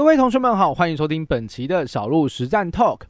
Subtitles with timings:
[0.00, 3.02] 各位同学们好，欢迎收听本期的小鹿实战 Talk。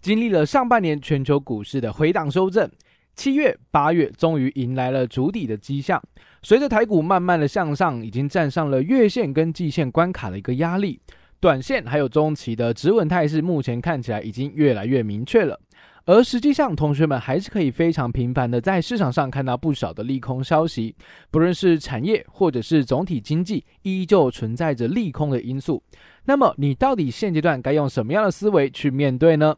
[0.00, 2.70] 经历了上半年全球股市的回档修正，
[3.16, 6.00] 七月、八月终于迎来了筑底的迹象。
[6.44, 11.00] 随着台股慢慢的向上，已经站上了月线跟季线关卡的一个压力，
[11.40, 15.58] 短线还有中期的止稳态势，目前看起来已经越来越明确了。
[16.06, 20.94] 而实际上，同学们还是可以非常频繁的在市场上看到不少的利空消息，
[21.32, 25.82] 不论是产业或者是总体经济，依旧存在着利空的因素。
[26.24, 29.56] 那么，你到底现阶段该用什么样的思维去面对呢？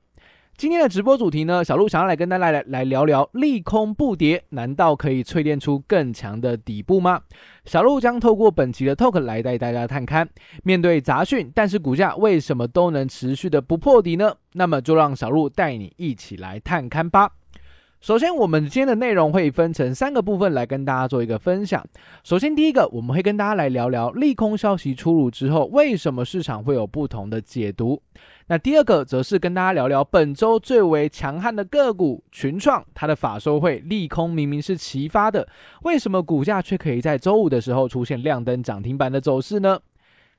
[0.59, 7.21] 今天的直播主题呢，小鹿想要来跟大家来来聊聊利空不跌，难道可以淬炼出更强的底部吗？
[7.65, 10.29] 小鹿将透过本期的 talk 来带大家探看，
[10.65, 14.35] 面对杂讯，但是股价为什么都能持续的不破底呢？
[14.55, 17.31] 那么就让小鹿带你一起来探看吧。
[18.01, 21.85] 首先，我们今天的内容会分成三个部分来跟大家做一个分享。
[22.23, 28.01] 首先，第一个，我们会跟大家来聊聊利空消息出炉之后，为什么市场会有不同的解读。
[28.51, 35.47] 那第二个，则是跟大家聊聊本周最为强悍的个股群创，它的法收会利空明明是齐发的，
[35.83, 39.79] 为什么股价却可以在周五的时候出现亮灯涨停板的走势呢？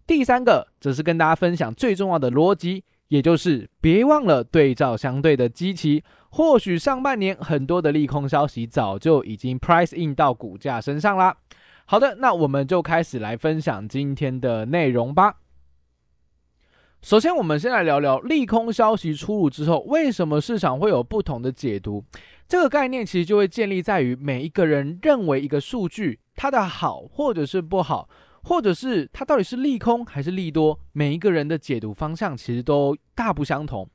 [0.08, 2.84] 第三个，则是跟大家分享最重要的逻辑。
[3.10, 11.36] 也就是别忘了对照相对的基期，或许上半年很多的利空消息早就已经 price in 到股价身上啦。
[11.86, 15.38] 好的，那我们就开始来分享今天的内容吧。
[17.02, 22.04] 首先，我们先来聊聊利空消息出炉之后，为什么市场会有不同的解读？
[22.48, 28.10] 这个概念其实就会建立在于每一个人认为一个数据它的好或者是不好。
[28.42, 30.80] 或者是它到底是利空还是利多？
[30.94, 33.88] 每一个人的解读方向其实都大不相同。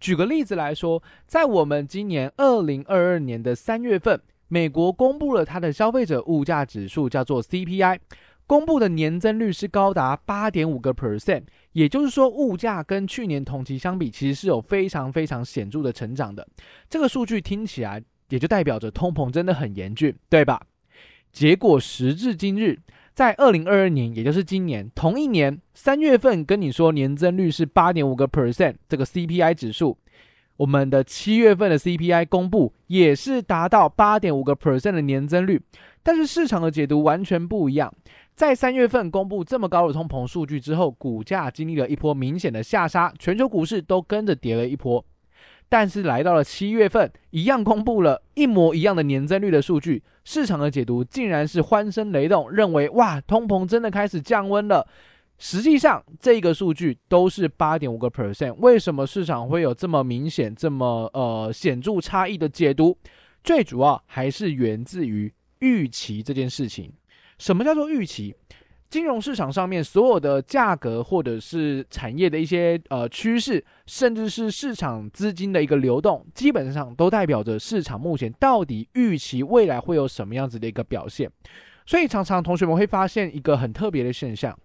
[0.00, 7.98] 举个例子来说，在我们今年二零二二年的三月份，美国公布了它的消费者物价指数，叫做 CPI，
[8.46, 16.46] 公布的年增率是高达八点五个 percent，也就是说，物价跟去年同期相比，其实是有非常非常显著的成长的。
[16.90, 20.60] 这个数据听起来也就代表着通膨真的很严峻，对吧？
[21.32, 22.78] 结果时至今日。
[23.14, 29.98] 在二零二二年，也就是今年同一年三月份，跟你说年增率是八点五个 percent，这个 CPI 指数，
[30.62, 35.60] 我们的七月份的 CPI 公布也是达到八点五个 percent 的年增率，
[36.04, 37.92] 但是市场的解读完全不一样。
[38.36, 45.04] 在三月份公布这么高的通膨数据之后，股价经历了一波明显的下杀，全球股市都跟着跌了一波。
[45.68, 54.86] 但是来到了七月份，一样公布了一模一样的年增率的数据，市场的解读竟然是欢声雷动，认为哇，通膨真的开始降温了。
[55.44, 58.54] 实际上，这个数据都是八点五个 percent。
[58.60, 62.96] 为什么市场会有这么明显、这么呃显著差异的解读？
[63.42, 66.92] 最主要还是源自于预期这件事情。
[67.40, 68.32] 什么叫做预期？
[68.88, 81.28] 金融市场上面所有的价格，或者是产业的一些呃趋势，甚至是市场资金的一个流动，基本上都代表着市场目前到底预期未来会有什么样子的一个表现。
[81.84, 84.56] 所以常常同学们会发现一个很特别的现象，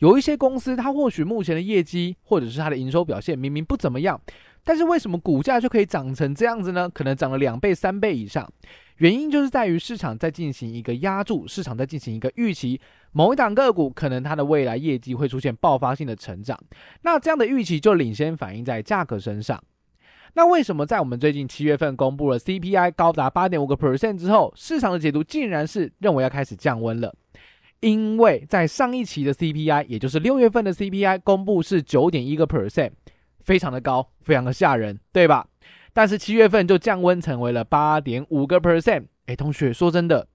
[0.00, 4.18] 有一些公司它或许目前的业绩或者是它的营收表现明明不怎么样，
[4.64, 6.88] 但是为什么股价就可以涨成这样子呢？
[6.88, 8.50] 可能涨了两倍、三倍以上。
[8.96, 12.80] 原因就是在于市场在进行一个压注，市场在进行一个预期，
[13.12, 16.58] 某一档个股可能它的未来业绩会出现爆发性的成长，
[17.02, 19.62] 那这样的预期就领先反映在价格身上。
[20.34, 27.14] 那为什么在我们最近七月份公布了 CPI 高达八点五个 percent 之后，市场的解读竟然是认为要开始降温了？
[27.80, 32.90] 因为在上一期的 CPI，也就是六月份的 CPI 公布是九点一个 percent，
[33.40, 35.46] 非常的高，非常的吓人，对吧？
[35.92, 40.28] 但是七月份就降温成为了八点五个 percent，哎，同学说真的，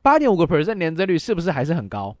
[0.00, 2.16] 八点五个 percent 年增率是不是还是很高？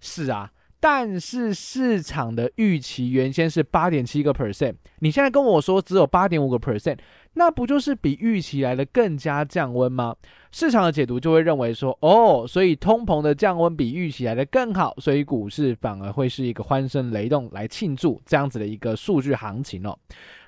[0.00, 6.98] 是啊，但是市场的预期原先是八点七个 percent，你现在跟我说只有八点五个 percent。
[7.34, 10.16] 那不就是比预期来的更加降温吗？
[10.50, 19.96] 市场的解读就会认为说，哦，所以通膨的降温比预期来的更好，所以股市反而会是一个欢声雷动来庆祝这样子的一个数据行情哦。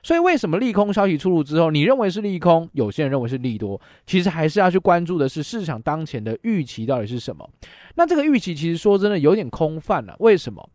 [0.02, 7.48] 所以为什么利空消息出炉之后，你认为是利空，有些人认为是利多，其实还是要去关注的是市场当前的预期到底是什么？
[7.94, 10.68] 那这个预期其实说真的有点空泛了，为什么？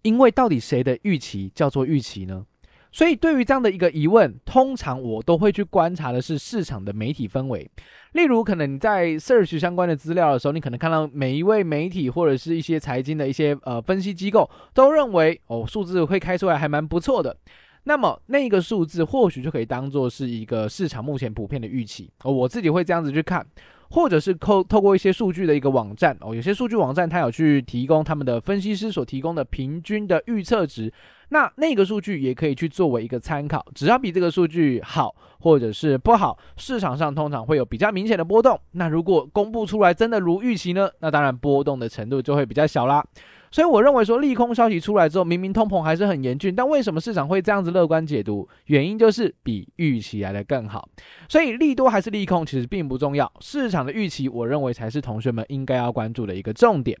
[0.00, 2.46] 因为到底谁的预期叫做预期呢？
[2.92, 7.70] 所以，对于这样的一个疑问，通常我都会去观察的是市场的媒体氛围。
[8.12, 17.36] 例如，可能你在 search 相关的资料的时候，你可能看到每一位媒体或者是一些财经的一些呃分析机构都认为，哦，数字会开出来还蛮不错的。
[17.84, 22.10] 那么那个数字或许就可以当做是一个市场目前普遍的预期。
[22.24, 23.46] 哦，我自己会这样子去看。
[23.92, 30.92] 或者是透透过一些数据的一个网站哦，有些数据网站它有去提供他们的分析师所提供的平均的预测值，
[31.30, 38.56] 那那个数据也可以去作为一个参考，只要比这个数据好或者是不好，市场上通常会有比较明显的波动。
[38.70, 43.04] 那如果公布出来真的如预期呢，那当然波动的程度就会比较小啦。
[43.50, 48.48] 所以我认为说，利空消息出来之后，明明通膨还是很严峻，但为什么市场会这样子乐观解读？
[48.66, 50.88] 原因就是比预期来的更好。
[51.28, 53.32] 所以利多还是利空，其实并不重要。
[53.40, 56.96] 市场的预期，我认为才是同学们应该要关注的一个重点。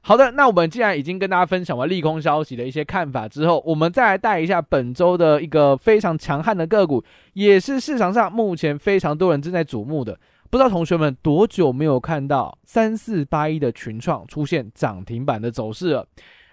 [0.00, 7.04] 好的，那我们既然已经跟大家分享完利空消息的一些看法之后，我们再来带一下本周的一个非常强悍的个股，
[7.34, 10.18] 也是市场上目前非常多人正在瞩目的。
[10.50, 16.06] 不知道同学们多久没有看到三四八一的群创出现涨停板的走势了？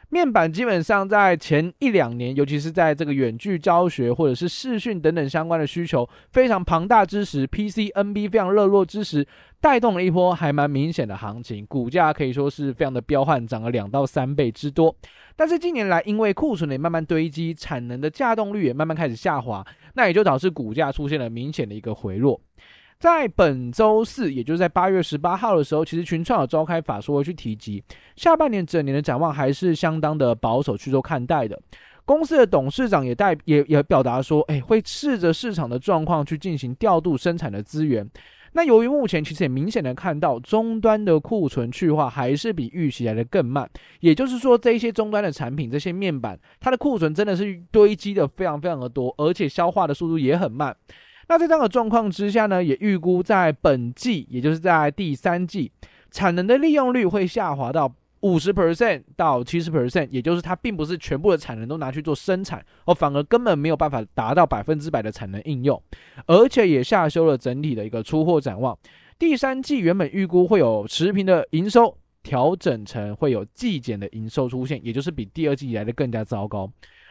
[0.09, 9.27] 面板基本上在前一两年，尤其是在这个远距教学或者是视讯等等相关的需求非常庞大之时，PC、NB 非常热络之时，
[9.59, 14.95] 带动了一波还蛮明显的行情，股价可以说是非常的彪悍，涨了两到三倍之多。
[15.35, 22.39] 但是近年来，因为库存也慢慢堆积，产能的稼动率也慢慢开始下滑，那也就导致股价出现了明显的一个回落。
[23.03, 27.83] 在本周四，也就是在八月十八号的时候，其实群创有召开法说会去提及，
[28.15, 31.61] 下半年整年的展望还是相当的保守去做看待的。
[32.05, 38.09] 公司的董事长也带也也表达说，哎，会试着市场的状况去进行调度生产的资源。
[38.53, 43.69] 那由于目前其实也明显的看到终端的库存去化还是比预期来的更慢，
[44.00, 50.73] 也就是说，这一些终端的产品，这些面板，它的库存真的是堆积的非常非常的多，而且消化的速度也很慢。
[51.27, 55.71] 那在这样的状况之下呢，也预估在本季，也就是在第三季，
[56.11, 65.81] 产能的利用率会下滑到五十 percent 到七十 percent，也就是它并不是全部的产能都拿去做生产，而反而根本没有办法达到百分之百的产能应用，
[66.25, 68.77] 而且也下修了整体的一个出货展望。
[69.19, 76.69] 第三季原本预估会有持平的营收，调整成会有季减的营收出现，也就是比第二季以来的更加糟糕。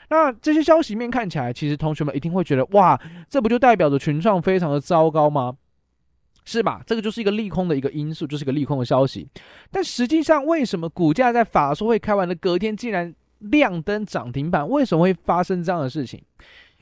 [0.08, 5.56] 那这些消息面看起来，其实同学们一定会觉得，哇，这不就代表着群创非常的糟糕吗？
[6.44, 6.82] 是吧？
[6.84, 9.28] 这个就是一个利空的一个因素，就是一个利空的消息。
[9.70, 14.68] 但实际上，为什么股价在法说会开完的隔天竟然亮灯涨停板？
[14.68, 16.20] 为什么会发生这样的事情？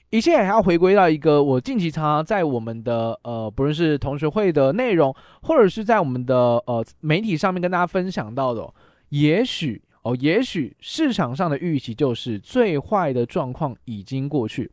[0.08, 8.66] 一切还要回归到一个我近期常常在我们的呃，不论是同学会的内容，或者是在我们的呃媒体上面跟大家分享到的，
[9.10, 9.80] 也许。
[10.02, 14.70] 哦，也许市场上的预期就是最坏的状况已经过去。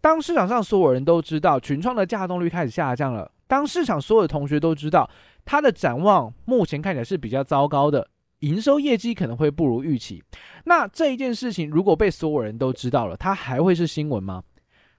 [0.00, 5.10] 当市场上所有人都知道群创的稼动率开始下降了，当市场所有的同学都知道
[5.44, 8.08] 它的展望目前看起来是比较糟糕的，
[8.38, 10.22] 营收业绩可能会不如预期。
[10.66, 14.44] 那这一件事情如果被所有人都知道了，它还会是新闻吗？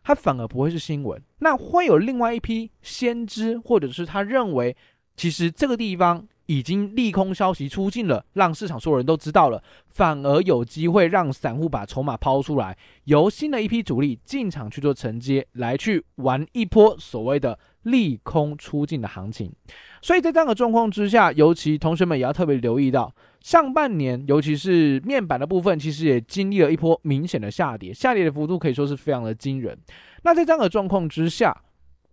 [0.04, 1.22] 它反而不会是新闻。
[1.40, 4.76] 那会有另外一批先知，或者是他认为
[5.16, 6.28] 其实这个地方。
[6.50, 19.54] 已经利空消息出尽了，让市场所有人都知道了，反而有机会让散户把筹码抛出来，由新的一批主力进场去做承接，来去玩一波所谓的利空出尽的行情。
[20.02, 29.78] 所以在这样的状况之下，尤其同学们也要特别留意到，上半年尤其是面板的部分，其实也经历了一波明显的下跌，下跌的幅度可以说是非常的惊人。
[30.24, 31.56] 那在这样的状况之下，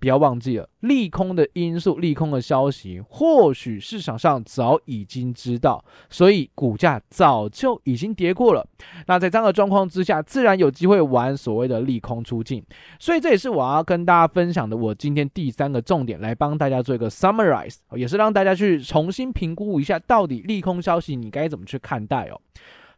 [0.07, 8.65] 不要忘记了，利空的因素、利空的消息，或许市场上早已经知道，所以股价早就已经跌过了。
[9.09, 12.63] 那在这样的状况之下，自然有机会玩所谓的利空出尽。
[13.01, 22.41] 所以这也是我要跟大家分享的，我今天第三个重点，来帮大家做一个 summarize，也是让大家去重新评估一下，到底利空消息你该怎么去看待哦。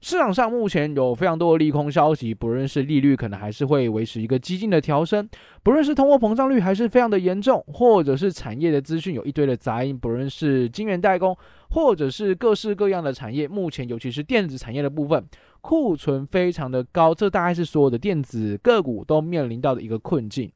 [0.00, 5.28] 市场上目前有非常多的利空消息，不论是利率可能还是会维持一个激进的调升，
[5.64, 11.36] 不论是通货膨胀率还是非常的严重，或者是产业的资讯有一堆的杂音，不论是晶圆代工，
[11.70, 15.24] 或者是各式各样的产业，目前尤其是电子产业的部分，
[15.60, 20.50] 库存非常的高，这大概是所有的电子个股都面临到的一个困境。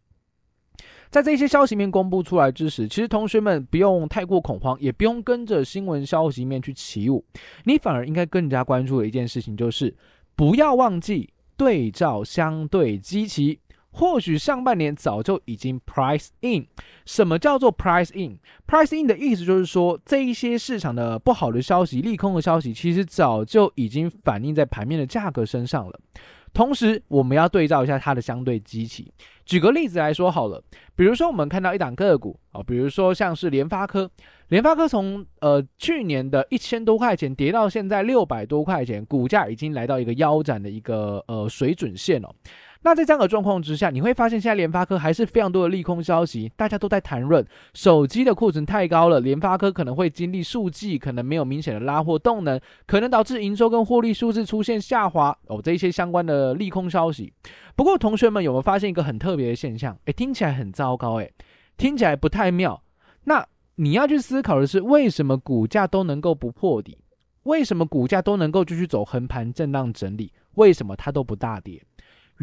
[1.13, 7.23] 在这些消息面公布出来之时，其实同学们不用太过恐慌，也不用跟着新闻消息面去起舞。
[7.65, 9.95] 你反而应该更加关注的一件事情，就是
[10.35, 13.61] 不要忘记对照相对基期。
[13.95, 16.67] 或许上半年早就已经 price in。
[17.05, 26.01] 什么叫做 price in？price in 的意思就是说，这一些市场的不好的消息、利空的消息，其实早就已经反映在盘面的价格身上了。
[26.53, 29.13] 同时，我们要对照一下它的相对基期。
[29.45, 30.63] 举个例子来说好了，
[30.95, 34.09] 比如说我们看到一档个股啊，比如说像是联发科，
[34.49, 42.33] 联发科从呃去年的一千多块钱跌到现在六百多块钱，股价已经来到一个腰斩的一个呃水准线了。
[42.85, 57.33] 那在这样的状况之下，你会发现现在联发科还是非常多的利空消息，大家都在谈论手机的库存太高了，联发科可能会经历数季可能没有明显的拉货动能，可能导致营收跟获利数字出现下滑哦，这一些相关的利空消息。
[57.77, 59.97] 不过同学们有没有发现一个很特别的现象？
[60.07, 61.33] 诶，听起来很糟糕，诶，
[61.77, 62.83] 听起来不太妙。
[63.25, 63.47] 那
[63.77, 66.99] 你要去思考的是，为什么股价都能够不破底？
[67.45, 70.33] 为什么股价都能够继续走横盘震荡整理？
[70.55, 71.81] 为什么它都不大跌？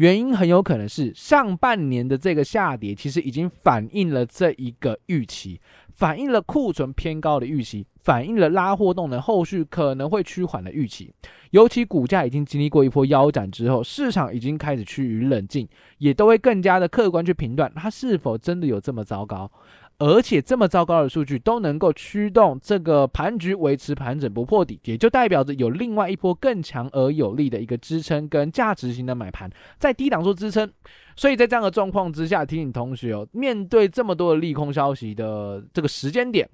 [0.00, 5.60] 原因很有可能是上半年的这个下跌，其实已经反映了这一个预期，
[5.94, 11.12] 反映了库存偏高的预期，反映了拉货动能后续可能会趋缓的预期。
[11.50, 19.52] 尤其股价已经经历过一波腰斩之后，市场已经开始趋于冷静，也都会更加的客观去评断它是否真的有这么糟糕。
[20.00, 30.72] 而且这么糟糕的数据都能够驱动这个盘局维持盘整不破底，也就代表着有另外一波更强而有力的一个支撑跟价值型的买盘在低档做支撑。
[31.16, 36.48] 所以在这样的状况之下，提醒同学哦，面对这么多的利空消息的这个时间点，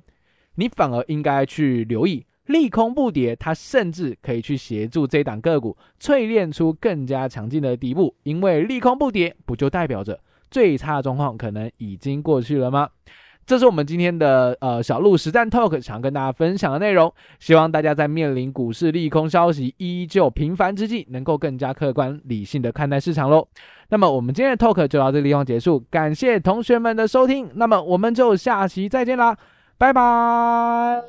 [0.56, 8.12] 你反而应该去留意利空不跌，它甚至可以去协助这档个股淬炼出更加强劲的底部。
[8.24, 10.18] 因为利空不跌，不就代表着
[10.50, 12.88] 最差的状况可能已经过去了吗？
[13.46, 23.46] 这是我们今天的呃小鹿实战 Talk 想跟大家分享的内容，希望大家在面临股市利空消息依旧频繁之际，能够更加客观理性的看待市场喽。
[23.90, 29.36] 那么我们今天的 Talk 就到这个地方结束，感谢同学们的收听，那么我们就下期再见啦，
[29.78, 31.02] 拜拜。